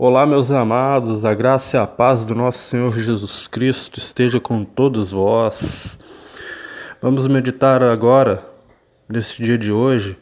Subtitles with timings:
[0.00, 4.62] Olá, meus amados, a graça e a paz do nosso Senhor Jesus Cristo esteja com
[4.62, 5.98] todos vós.
[7.02, 8.44] Vamos meditar agora,
[9.12, 10.16] nesse dia de hoje,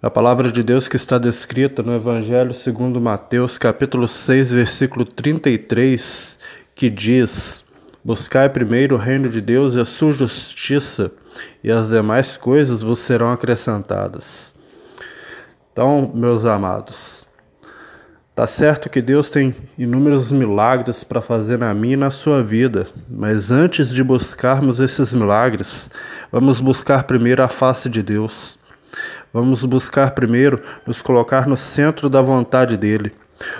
[0.00, 6.38] a palavra de Deus que está descrita no Evangelho segundo Mateus, capítulo 6, versículo 33,
[6.76, 7.64] que diz:
[8.04, 11.10] Buscai primeiro o reino de Deus e a sua justiça,
[11.64, 14.54] e as demais coisas vos serão acrescentadas.
[15.72, 17.26] Então, meus amados,
[18.38, 22.86] Tá certo que Deus tem inúmeros milagres para fazer na minha e na sua vida,
[23.10, 25.90] mas antes de buscarmos esses milagres,
[26.30, 28.56] vamos buscar primeiro a face de Deus.
[29.32, 33.12] Vamos buscar primeiro nos colocar no centro da vontade dele,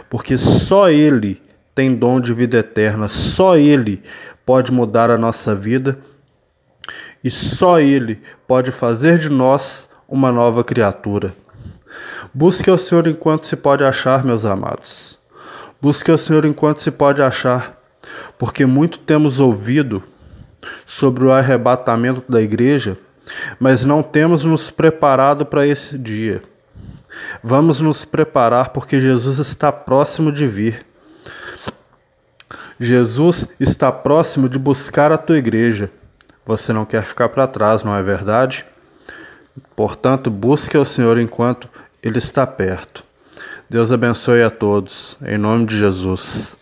[0.09, 1.43] porque só ele
[1.75, 4.01] tem dom de vida eterna, só ele
[4.47, 5.99] pode mudar a nossa vida
[7.25, 11.35] e só ele pode fazer de nós uma nova criatura.
[12.33, 15.19] Busque ao Senhor enquanto se pode achar, meus amados.
[15.81, 17.79] Busque ao Senhor enquanto se pode achar,
[18.39, 20.03] porque muito temos ouvido
[20.87, 22.97] sobre o arrebatamento da igreja,
[23.61, 26.43] mas não temos nos preparado para esse dia.
[27.43, 30.85] Vamos nos preparar porque Jesus está próximo de vir.
[32.79, 35.91] Jesus está próximo de buscar a tua igreja.
[36.47, 38.65] Você não quer ficar para trás, não é verdade?
[39.75, 41.69] Portanto, busque ao Senhor enquanto
[42.03, 43.05] ele está perto.
[43.71, 46.58] Deus abençoe a todos, em nome de Jesus.